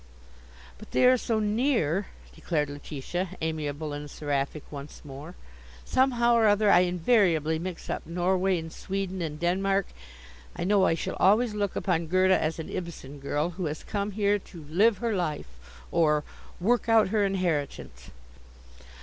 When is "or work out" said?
15.91-17.09